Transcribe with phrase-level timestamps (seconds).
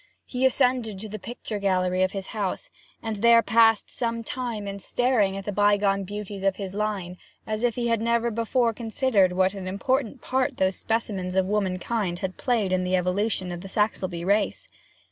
[0.25, 2.71] He ascended to the picture gallery of his castle,
[3.03, 7.61] and there passed some time in staring at the bygone beauties of his line as
[7.61, 12.35] if he had never before considered what an important part those specimens of womankind had
[12.35, 14.67] played in the evolution of the Saxelbye race.